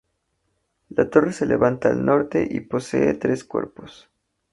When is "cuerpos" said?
3.43-4.09